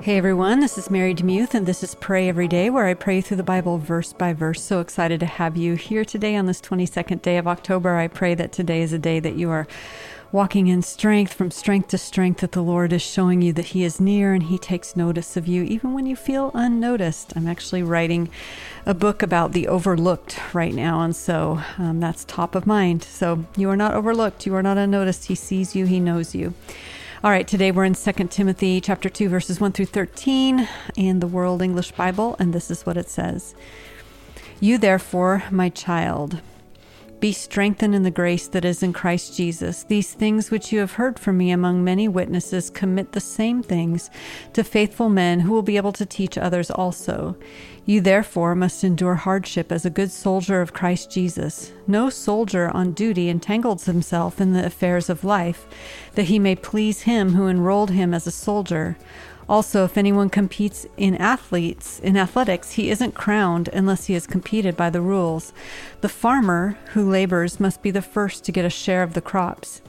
Hey 0.00 0.16
everyone, 0.16 0.60
this 0.60 0.78
is 0.78 0.90
Mary 0.90 1.12
DeMuth, 1.12 1.54
and 1.54 1.66
this 1.66 1.82
is 1.82 1.96
Pray 1.96 2.28
Every 2.28 2.46
Day, 2.46 2.70
where 2.70 2.86
I 2.86 2.94
pray 2.94 3.20
through 3.20 3.38
the 3.38 3.42
Bible 3.42 3.78
verse 3.78 4.12
by 4.12 4.32
verse. 4.32 4.62
So 4.62 4.78
excited 4.78 5.18
to 5.18 5.26
have 5.26 5.56
you 5.56 5.74
here 5.74 6.04
today 6.04 6.36
on 6.36 6.46
this 6.46 6.60
22nd 6.60 7.20
day 7.20 7.36
of 7.36 7.48
October. 7.48 7.96
I 7.96 8.06
pray 8.06 8.36
that 8.36 8.52
today 8.52 8.82
is 8.82 8.92
a 8.92 8.98
day 8.98 9.18
that 9.18 9.34
you 9.34 9.50
are 9.50 9.66
walking 10.30 10.68
in 10.68 10.82
strength, 10.82 11.32
from 11.32 11.50
strength 11.50 11.88
to 11.88 11.98
strength, 11.98 12.42
that 12.42 12.52
the 12.52 12.62
Lord 12.62 12.92
is 12.92 13.02
showing 13.02 13.42
you 13.42 13.52
that 13.54 13.66
He 13.66 13.82
is 13.82 13.98
near 13.98 14.34
and 14.34 14.44
He 14.44 14.56
takes 14.56 14.94
notice 14.94 15.36
of 15.36 15.48
you, 15.48 15.64
even 15.64 15.94
when 15.94 16.06
you 16.06 16.14
feel 16.14 16.52
unnoticed. 16.54 17.32
I'm 17.34 17.48
actually 17.48 17.82
writing 17.82 18.28
a 18.86 18.94
book 18.94 19.20
about 19.20 19.50
the 19.50 19.66
overlooked 19.66 20.38
right 20.54 20.74
now, 20.74 21.00
and 21.00 21.14
so 21.14 21.60
um, 21.76 21.98
that's 21.98 22.24
top 22.24 22.54
of 22.54 22.68
mind. 22.68 23.02
So 23.02 23.46
you 23.56 23.68
are 23.68 23.76
not 23.76 23.94
overlooked, 23.94 24.46
you 24.46 24.54
are 24.54 24.62
not 24.62 24.78
unnoticed. 24.78 25.24
He 25.24 25.34
sees 25.34 25.74
you, 25.74 25.86
He 25.86 25.98
knows 25.98 26.36
you. 26.36 26.54
All 27.20 27.32
right, 27.32 27.48
today 27.48 27.72
we're 27.72 27.84
in 27.84 27.96
2 27.96 28.12
Timothy 28.28 28.80
chapter 28.80 29.08
2 29.08 29.28
verses 29.28 29.60
1 29.60 29.72
through 29.72 29.86
13 29.86 30.68
in 30.94 31.18
the 31.18 31.26
World 31.26 31.62
English 31.62 31.90
Bible 31.90 32.36
and 32.38 32.52
this 32.52 32.70
is 32.70 32.86
what 32.86 32.96
it 32.96 33.10
says. 33.10 33.56
You 34.60 34.78
therefore, 34.78 35.42
my 35.50 35.68
child, 35.68 36.40
be 37.20 37.32
strengthened 37.32 37.94
in 37.94 38.02
the 38.02 38.10
grace 38.10 38.48
that 38.48 38.64
is 38.64 38.82
in 38.82 38.92
Christ 38.92 39.36
Jesus. 39.36 39.84
These 39.84 40.14
things 40.14 40.50
which 40.50 40.72
you 40.72 40.78
have 40.80 40.92
heard 40.92 41.18
from 41.18 41.38
me 41.38 41.50
among 41.50 41.82
many 41.82 42.08
witnesses, 42.08 42.70
commit 42.70 43.12
the 43.12 43.20
same 43.20 43.62
things 43.62 44.10
to 44.52 44.62
faithful 44.62 45.08
men 45.08 45.40
who 45.40 45.52
will 45.52 45.62
be 45.62 45.76
able 45.76 45.92
to 45.92 46.06
teach 46.06 46.38
others 46.38 46.70
also. 46.70 47.36
You 47.84 48.00
therefore 48.00 48.54
must 48.54 48.84
endure 48.84 49.14
hardship 49.14 49.72
as 49.72 49.86
a 49.86 49.90
good 49.90 50.10
soldier 50.10 50.60
of 50.60 50.74
Christ 50.74 51.10
Jesus. 51.10 51.72
No 51.86 52.10
soldier 52.10 52.70
on 52.70 52.92
duty 52.92 53.28
entangles 53.28 53.86
himself 53.86 54.40
in 54.40 54.52
the 54.52 54.66
affairs 54.66 55.08
of 55.08 55.24
life, 55.24 55.66
that 56.14 56.24
he 56.24 56.38
may 56.38 56.54
please 56.54 57.02
him 57.02 57.32
who 57.32 57.48
enrolled 57.48 57.90
him 57.90 58.12
as 58.12 58.26
a 58.26 58.30
soldier. 58.30 58.98
Also, 59.48 59.84
if 59.84 59.96
anyone 59.96 60.28
competes 60.28 60.86
in 60.96 61.14
athletes 61.16 61.98
in 62.00 62.16
athletics, 62.16 62.72
he 62.72 62.90
isn't 62.90 63.14
crowned 63.14 63.68
unless 63.68 64.04
he 64.04 64.14
has 64.14 64.26
competed 64.26 64.76
by 64.76 64.90
the 64.90 65.00
rules. 65.00 65.52
The 66.02 66.08
farmer 66.08 66.76
who 66.92 67.08
labors 67.08 67.58
must 67.58 67.82
be 67.82 67.90
the 67.90 68.02
first 68.02 68.44
to 68.44 68.52
get 68.52 68.66
a 68.66 68.70
share 68.70 69.02
of 69.02 69.14
the 69.14 69.22
crops. 69.22 69.80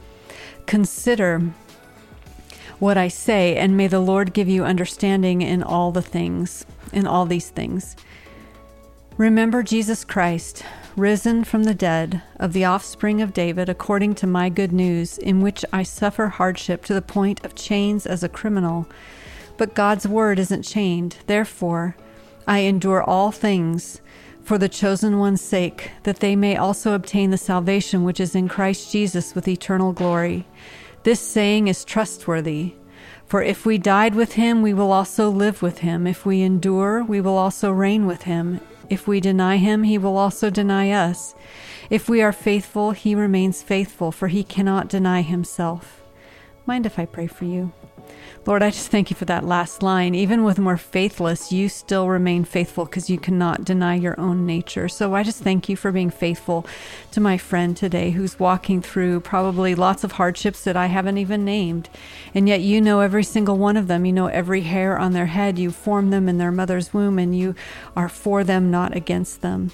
Consider 0.66 1.52
what 2.78 2.96
I 2.96 3.08
say, 3.08 3.56
and 3.56 3.76
may 3.76 3.86
the 3.86 4.00
Lord 4.00 4.32
give 4.32 4.48
you 4.48 4.64
understanding 4.64 5.42
in 5.42 5.62
all 5.62 5.92
the 5.92 6.00
things, 6.00 6.64
in 6.92 7.06
all 7.06 7.26
these 7.26 7.50
things. 7.50 7.96
Remember 9.18 9.62
Jesus 9.62 10.02
Christ, 10.02 10.64
risen 10.96 11.44
from 11.44 11.64
the 11.64 11.74
dead, 11.74 12.22
of 12.38 12.54
the 12.54 12.64
offspring 12.64 13.20
of 13.20 13.34
David, 13.34 13.68
according 13.68 14.14
to 14.14 14.26
my 14.26 14.48
good 14.48 14.72
news, 14.72 15.18
in 15.18 15.42
which 15.42 15.62
I 15.74 15.82
suffer 15.82 16.28
hardship 16.28 16.86
to 16.86 16.94
the 16.94 17.02
point 17.02 17.44
of 17.44 17.54
chains 17.54 18.06
as 18.06 18.22
a 18.22 18.30
criminal. 18.30 18.88
But 19.60 19.74
God's 19.74 20.08
word 20.08 20.38
isn't 20.38 20.62
chained. 20.62 21.16
Therefore, 21.26 21.94
I 22.46 22.60
endure 22.60 23.02
all 23.02 23.30
things 23.30 24.00
for 24.42 24.56
the 24.56 24.70
chosen 24.70 25.18
one's 25.18 25.42
sake, 25.42 25.90
that 26.04 26.20
they 26.20 26.34
may 26.34 26.56
also 26.56 26.94
obtain 26.94 27.30
the 27.30 27.36
salvation 27.36 28.02
which 28.02 28.20
is 28.20 28.34
in 28.34 28.48
Christ 28.48 28.90
Jesus 28.90 29.34
with 29.34 29.46
eternal 29.46 29.92
glory. 29.92 30.46
This 31.02 31.20
saying 31.20 31.68
is 31.68 31.84
trustworthy. 31.84 32.72
For 33.26 33.42
if 33.42 33.66
we 33.66 33.76
died 33.76 34.14
with 34.14 34.32
him, 34.32 34.62
we 34.62 34.72
will 34.72 34.92
also 34.92 35.28
live 35.28 35.60
with 35.60 35.80
him. 35.80 36.06
If 36.06 36.24
we 36.24 36.40
endure, 36.40 37.04
we 37.04 37.20
will 37.20 37.36
also 37.36 37.70
reign 37.70 38.06
with 38.06 38.22
him. 38.22 38.60
If 38.88 39.06
we 39.06 39.20
deny 39.20 39.58
him, 39.58 39.82
he 39.82 39.98
will 39.98 40.16
also 40.16 40.48
deny 40.48 40.90
us. 40.90 41.34
If 41.90 42.08
we 42.08 42.22
are 42.22 42.32
faithful, 42.32 42.92
he 42.92 43.14
remains 43.14 43.62
faithful, 43.62 44.10
for 44.10 44.28
he 44.28 44.42
cannot 44.42 44.88
deny 44.88 45.20
himself. 45.20 46.02
Mind 46.64 46.86
if 46.86 46.98
I 46.98 47.04
pray 47.04 47.26
for 47.26 47.44
you? 47.44 47.72
Lord, 48.46 48.62
I 48.62 48.70
just 48.70 48.90
thank 48.90 49.10
you 49.10 49.16
for 49.16 49.26
that 49.26 49.44
last 49.44 49.82
line. 49.82 50.14
Even 50.14 50.44
with 50.44 50.58
more 50.58 50.78
faithless, 50.78 51.52
you 51.52 51.68
still 51.68 52.08
remain 52.08 52.44
faithful 52.44 52.86
because 52.86 53.10
you 53.10 53.18
cannot 53.18 53.64
deny 53.64 53.94
your 53.94 54.18
own 54.18 54.46
nature. 54.46 54.88
So 54.88 55.14
I 55.14 55.22
just 55.22 55.42
thank 55.42 55.68
you 55.68 55.76
for 55.76 55.92
being 55.92 56.08
faithful 56.08 56.66
to 57.12 57.20
my 57.20 57.36
friend 57.36 57.76
today 57.76 58.12
who's 58.12 58.40
walking 58.40 58.80
through 58.80 59.20
probably 59.20 59.74
lots 59.74 60.04
of 60.04 60.12
hardships 60.12 60.64
that 60.64 60.76
I 60.76 60.86
haven't 60.86 61.18
even 61.18 61.44
named. 61.44 61.90
And 62.34 62.48
yet 62.48 62.62
you 62.62 62.80
know 62.80 63.00
every 63.00 63.24
single 63.24 63.58
one 63.58 63.76
of 63.76 63.88
them. 63.88 64.06
You 64.06 64.12
know 64.14 64.28
every 64.28 64.62
hair 64.62 64.98
on 64.98 65.12
their 65.12 65.26
head. 65.26 65.58
You 65.58 65.70
formed 65.70 66.10
them 66.10 66.26
in 66.26 66.38
their 66.38 66.52
mother's 66.52 66.94
womb 66.94 67.18
and 67.18 67.36
you 67.36 67.54
are 67.94 68.08
for 68.08 68.42
them, 68.42 68.70
not 68.70 68.96
against 68.96 69.42
them. 69.42 69.70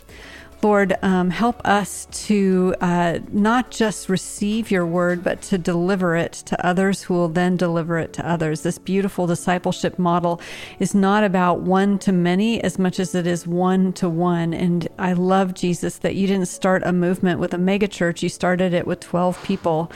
Lord, 0.62 0.94
um, 1.02 1.30
help 1.30 1.60
us 1.66 2.06
to 2.26 2.74
uh, 2.80 3.18
not 3.30 3.70
just 3.70 4.08
receive 4.08 4.70
your 4.70 4.86
word, 4.86 5.22
but 5.22 5.42
to 5.42 5.58
deliver 5.58 6.16
it 6.16 6.32
to 6.32 6.66
others 6.66 7.02
who 7.02 7.14
will 7.14 7.28
then 7.28 7.56
deliver 7.56 7.98
it 7.98 8.12
to 8.14 8.28
others. 8.28 8.62
This 8.62 8.78
beautiful 8.78 9.26
discipleship 9.26 9.98
model 9.98 10.40
is 10.78 10.94
not 10.94 11.24
about 11.24 11.60
one 11.60 11.98
to 12.00 12.12
many 12.12 12.62
as 12.62 12.78
much 12.78 12.98
as 12.98 13.14
it 13.14 13.26
is 13.26 13.46
one 13.46 13.92
to 13.94 14.08
one. 14.08 14.54
And 14.54 14.88
I 14.98 15.12
love, 15.12 15.52
Jesus, 15.52 15.98
that 15.98 16.16
you 16.16 16.26
didn't 16.26 16.48
start 16.48 16.82
a 16.84 16.92
movement 16.92 17.38
with 17.38 17.52
a 17.52 17.58
megachurch, 17.58 18.22
you 18.22 18.28
started 18.28 18.72
it 18.72 18.86
with 18.86 19.00
12 19.00 19.42
people 19.44 19.90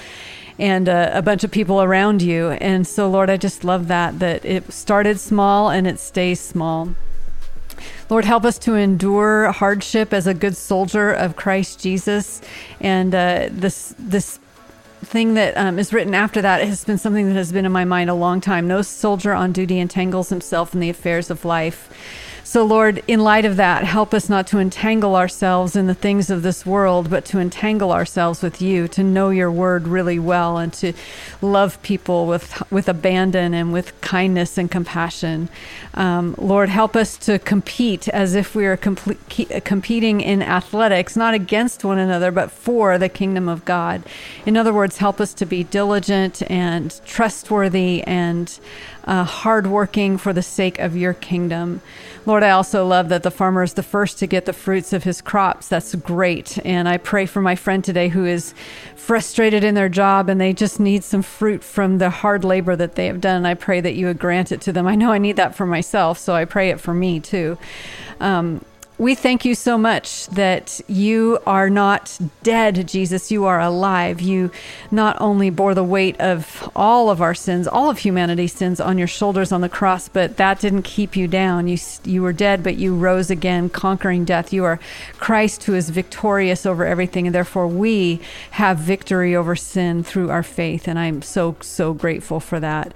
and 0.59 0.91
uh, 0.91 1.11
a 1.15 1.23
bunch 1.23 1.43
of 1.43 1.51
people 1.51 1.83
around 1.83 2.21
you. 2.21 2.51
And 2.51 2.87
so, 2.87 3.09
Lord, 3.09 3.31
I 3.31 3.39
just 3.39 3.65
love 3.65 3.89
that, 3.89 4.19
that 4.19 4.45
it 4.45 4.71
started 4.71 5.19
small 5.19 5.71
and 5.71 5.87
it 5.87 5.99
stays 5.99 6.39
small. 6.39 6.95
Lord, 8.09 8.25
help 8.25 8.45
us 8.45 8.59
to 8.61 8.75
endure 8.75 9.53
hardship 9.53 10.13
as 10.13 10.27
a 10.27 10.35
good 10.35 10.57
soldier 10.57 11.11
of 11.11 11.37
Christ 11.37 11.81
Jesus. 11.81 12.41
And 12.81 13.15
uh, 13.15 13.49
this 13.51 13.95
this 13.99 14.39
thing 15.03 15.35
that 15.35 15.57
um, 15.57 15.79
is 15.79 15.93
written 15.93 16.15
after 16.15 16.43
that 16.43 16.63
has 16.67 16.85
been 16.85 16.99
something 16.99 17.27
that 17.27 17.35
has 17.35 17.53
been 17.53 17.65
in 17.65 17.73
my 17.73 17.85
mind 17.85 18.11
a 18.11 18.15
long 18.15 18.41
time. 18.41 18.69
No 18.69 18.83
soldier 18.83 19.33
on 19.33 19.53
duty 19.53 19.79
entangles 19.79 20.29
himself 20.29 20.75
in 20.75 20.81
the 20.81 20.91
affairs 20.91 21.31
of 21.31 21.45
life. 21.45 21.89
So, 22.43 22.65
Lord, 22.65 23.03
in 23.07 23.21
light 23.21 23.45
of 23.45 23.57
that, 23.57 23.85
help 23.85 24.13
us 24.13 24.29
not 24.29 24.47
to 24.49 24.59
entangle 24.59 25.15
ourselves 25.15 25.77
in 25.77 25.87
the 25.87 25.95
things 25.95 26.31
of 26.31 26.43
this 26.43 26.67
world, 26.67 27.11
but 27.11 27.25
to 27.27 27.39
entangle 27.39 27.93
ourselves 27.93 28.43
with 28.43 28.61
you, 28.61 28.89
to 28.89 29.05
know 29.05 29.31
your 29.31 29.51
word 29.51 29.87
really 29.87 30.19
well, 30.19 30.59
and 30.59 30.73
to 30.75 30.93
love 31.41 31.81
people 31.83 32.27
with, 32.27 32.63
with 32.71 32.89
abandon 32.89 33.55
and 33.55 33.73
with 33.73 33.99
kindness 34.01 34.59
and 34.59 34.71
compassion. 34.71 35.49
Um, 35.95 36.35
Lord, 36.39 36.69
help 36.69 36.97
us 36.97 37.17
to 37.19 37.39
compete 37.39 38.09
as 38.09 38.35
if 38.35 38.55
we 38.55 38.67
are 38.67 38.77
comp- 38.77 39.19
competing 39.65 40.21
in 40.21 40.43
athletics, 40.43 41.17
not 41.17 41.35
against 41.35 41.85
one 41.85 41.99
another, 41.99 42.31
but 42.31 42.51
for 42.51 42.99
the 42.99 43.09
kingdom 43.09 43.49
of 43.49 43.65
God. 43.65 44.03
In 44.47 44.57
other 44.57 44.73
words, 44.73 44.99
help 44.99 45.21
us 45.21 45.35
to 45.35 45.47
be 45.47 45.65
diligent 45.65 46.43
and 46.51 47.01
trustworthy 47.05 48.03
and 48.03 48.59
uh, 49.05 49.25
hardworking 49.25 50.19
for 50.19 50.33
the 50.33 50.43
sake 50.43 50.79
of 50.79 50.97
your 50.97 51.15
kingdom. 51.15 51.81
Lord, 52.31 52.45
I 52.45 52.51
also 52.51 52.87
love 52.87 53.09
that 53.09 53.25
the 53.25 53.31
farmer 53.33 53.65
is 53.65 53.75
the 53.75 53.83
first 53.83 54.21
to 54.21 54.27
get 54.29 54.45
the 54.45 54.53
fruits 54.53 54.93
of 54.93 55.03
his 55.03 55.21
crops. 55.21 55.67
That's 55.67 55.97
great. 55.97 56.65
And 56.65 56.89
I 56.89 56.97
pray 56.97 57.27
for 57.27 57.43
my 57.43 57.57
friend 57.57 57.83
today 57.83 58.07
who 58.07 58.25
is 58.25 58.55
frustrated 58.95 59.65
in 59.65 59.75
their 59.75 59.89
job 59.89 60.29
and 60.29 60.41
they 60.41 60.53
just 60.53 60.79
need 60.79 61.03
some 61.03 61.23
fruit 61.23 61.65
from 61.65 61.99
the 61.99 62.09
hard 62.09 62.45
labor 62.45 62.77
that 62.77 62.95
they 62.95 63.07
have 63.07 63.21
done. 63.21 63.45
I 63.47 63.55
pray 63.55 63.81
that 63.81 63.95
you 63.95 64.07
would 64.07 64.21
grant 64.21 64.53
it 64.53 64.61
to 64.61 64.73
them. 64.73 64.87
I 64.87 64.95
know 64.95 65.11
I 65.11 65.19
need 65.19 65.35
that 65.39 65.57
for 65.57 65.67
myself, 65.67 66.19
so 66.19 66.33
I 66.33 66.45
pray 66.45 66.71
it 66.71 66.79
for 66.79 66.95
me 66.95 67.19
too. 67.19 67.59
Um, 68.21 68.65
we 69.01 69.15
thank 69.15 69.47
you 69.47 69.55
so 69.55 69.79
much 69.79 70.27
that 70.27 70.79
you 70.87 71.39
are 71.47 71.71
not 71.71 72.19
dead, 72.43 72.87
Jesus. 72.87 73.31
You 73.31 73.47
are 73.47 73.59
alive. 73.59 74.21
You 74.21 74.51
not 74.91 75.17
only 75.19 75.49
bore 75.49 75.75
the 75.75 75.83
weight 75.83 76.21
of 76.21 76.71
all 76.77 77.09
of 77.09 77.23
our 77.23 77.33
sins, 77.33 77.67
all 77.67 77.89
of 77.89 78.01
humanity's 78.01 78.53
sins 78.53 78.79
on 78.79 78.99
your 78.99 79.07
shoulders 79.07 79.53
on 79.53 79.63
the 79.63 79.71
cross, 79.71 80.11
but 80.11 80.37
that 80.37 80.61
didn't 80.61 80.83
keep 80.83 81.17
you 81.17 81.27
down. 81.27 81.67
You, 81.67 81.79
you 82.05 82.21
were 82.21 82.35
dead, 82.35 82.63
but 82.63 82.77
you 82.77 82.95
rose 82.95 83.31
again, 83.31 83.71
conquering 83.71 84.27
death. 84.27 84.53
You 84.53 84.65
are 84.65 84.79
Christ 85.17 85.65
who 85.65 85.75
is 85.75 85.89
victorious 85.89 86.67
over 86.67 86.85
everything, 86.85 87.27
and 87.27 87.35
therefore 87.35 87.69
we 87.69 88.21
have 88.51 88.77
victory 88.77 89.35
over 89.35 89.57
sin 89.57 90.05
through 90.05 90.29
our 90.29 90.43
faith. 90.43 90.87
And 90.87 90.99
I'm 90.99 91.23
so, 91.23 91.57
so 91.63 91.95
grateful 91.95 92.39
for 92.39 92.61
that. 92.61 92.93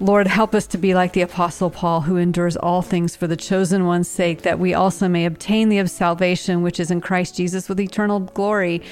Lord, 0.00 0.26
help 0.26 0.54
us 0.54 0.66
to 0.68 0.78
be 0.78 0.92
like 0.92 1.12
the 1.12 1.20
Apostle 1.22 1.70
Paul, 1.70 2.02
who 2.02 2.16
endures 2.16 2.56
all 2.56 2.82
things 2.82 3.14
for 3.14 3.26
the 3.26 3.36
chosen 3.36 3.86
one's 3.86 4.08
sake, 4.08 4.42
that 4.42 4.58
we 4.58 4.74
also 4.74 5.08
may 5.08 5.24
obtain 5.24 5.68
the 5.68 5.86
salvation 5.86 6.62
which 6.62 6.80
is 6.80 6.90
in 6.90 7.00
Christ 7.00 7.36
Jesus 7.36 7.68
with 7.68 7.78
eternal 7.78 8.20
glory. 8.20 8.82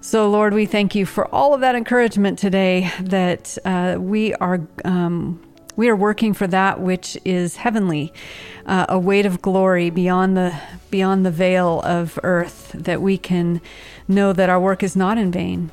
So, 0.00 0.30
Lord, 0.30 0.54
we 0.54 0.64
thank 0.64 0.94
you 0.94 1.04
for 1.04 1.26
all 1.34 1.52
of 1.52 1.60
that 1.60 1.74
encouragement 1.74 2.38
today 2.38 2.90
that 3.00 3.58
uh, 3.64 3.96
we 3.98 4.34
are. 4.34 4.60
Um, 4.84 5.40
we 5.76 5.88
are 5.88 5.94
working 5.94 6.34
for 6.34 6.48
that 6.48 6.80
which 6.80 7.16
is 7.24 7.54
heavenly, 7.54 8.12
uh, 8.66 8.86
a 8.88 8.98
weight 8.98 9.26
of 9.26 9.40
glory 9.40 9.90
beyond 9.90 10.36
the 10.36 10.58
beyond 10.90 11.24
the 11.24 11.30
veil 11.30 11.82
of 11.82 12.18
earth. 12.24 12.72
That 12.74 13.00
we 13.00 13.16
can 13.16 13.60
know 14.08 14.32
that 14.32 14.48
our 14.48 14.58
work 14.58 14.82
is 14.82 14.96
not 14.96 15.18
in 15.18 15.30
vain, 15.30 15.70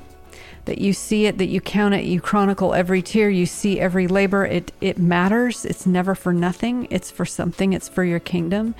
that 0.66 0.80
you 0.80 0.94
see 0.94 1.26
it, 1.26 1.38
that 1.38 1.48
you 1.48 1.62
count 1.62 1.94
it, 1.94 2.06
you 2.06 2.20
chronicle 2.20 2.74
every 2.74 3.02
tear, 3.02 3.30
you 3.30 3.46
see 3.46 3.80
every 3.80 4.08
labor. 4.08 4.46
It 4.46 4.72
it 4.82 4.98
matters. 4.98 5.66
It's 5.66 5.86
never 5.86 6.16
for 6.16 6.34
nothing. 6.34 6.88
It's 6.90 7.12
for 7.12 7.26
something. 7.26 7.74
It's 7.74 7.88
for 7.88 8.04
your 8.04 8.20
kingdom. 8.20 8.76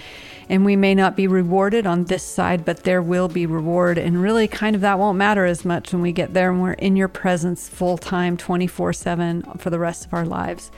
And 0.50 0.66
we 0.66 0.76
may 0.76 0.94
not 0.94 1.16
be 1.16 1.28
rewarded 1.28 1.88
on 1.88 2.06
this 2.06 2.24
side, 2.24 2.66
but 2.66 2.84
there 2.84 3.02
will 3.02 3.28
be 3.28 3.46
reward. 3.46 3.98
And 3.98 4.22
really 4.22 4.48
kind 4.48 4.76
of 4.76 4.82
that 4.82 5.00
won't 5.00 5.18
matter 5.18 5.46
as 5.46 5.66
much 5.66 5.94
when 5.94 6.02
we 6.02 6.12
get 6.12 6.34
there 6.34 6.52
and 6.52 6.62
we're 6.62 6.74
in 6.74 6.96
your 6.96 7.08
presence 7.08 7.70
full 7.70 7.98
time, 7.98 8.38
24 8.38 8.94
7 8.94 9.44
for 9.58 9.70
the 9.70 9.80
rest 9.80 10.06
of 10.06 10.14
our 10.14 10.26
lives. 10.26 10.72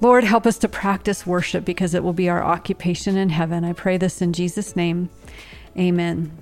Lord, 0.00 0.24
help 0.24 0.46
us 0.46 0.58
to 0.58 0.68
practice 0.68 1.26
worship 1.26 1.64
because 1.64 1.94
it 1.94 2.02
will 2.02 2.12
be 2.12 2.28
our 2.28 2.42
occupation 2.42 3.16
in 3.16 3.28
heaven. 3.28 3.64
I 3.64 3.72
pray 3.72 3.98
this 3.98 4.20
in 4.20 4.32
Jesus' 4.32 4.74
name. 4.74 5.10
Amen. 5.78 6.36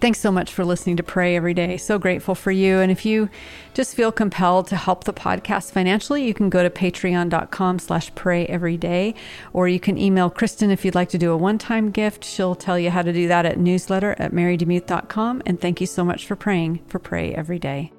Thanks 0.00 0.20
so 0.20 0.30
much 0.30 0.52
for 0.52 0.64
listening 0.64 0.96
to 0.96 1.02
Pray 1.02 1.36
Every 1.36 1.54
Day. 1.54 1.76
So 1.76 1.98
grateful 1.98 2.34
for 2.34 2.50
you. 2.50 2.78
And 2.78 2.90
if 2.90 3.04
you 3.04 3.30
just 3.72 3.94
feel 3.94 4.12
compelled 4.12 4.66
to 4.68 4.76
help 4.76 5.04
the 5.04 5.12
podcast 5.12 5.72
financially, 5.72 6.24
you 6.24 6.34
can 6.34 6.50
go 6.50 6.62
to 6.62 6.70
patreon.com 6.70 7.78
slash 7.78 8.14
pray 8.14 8.46
every 8.46 8.76
day, 8.76 9.14
or 9.52 9.68
you 9.68 9.80
can 9.80 9.96
email 9.96 10.30
Kristen 10.30 10.70
if 10.70 10.84
you'd 10.84 10.94
like 10.94 11.08
to 11.10 11.18
do 11.18 11.32
a 11.32 11.36
one-time 11.36 11.90
gift. 11.90 12.24
She'll 12.24 12.54
tell 12.54 12.78
you 12.78 12.90
how 12.90 13.02
to 13.02 13.12
do 13.12 13.28
that 13.28 13.46
at 13.46 13.58
newsletter 13.58 14.14
at 14.18 14.32
marydemuth.com. 14.32 15.42
And 15.46 15.60
thank 15.60 15.80
you 15.80 15.86
so 15.86 16.04
much 16.04 16.26
for 16.26 16.36
praying 16.36 16.80
for 16.86 16.98
Pray 16.98 17.34
Every 17.34 17.58
Day. 17.58 17.92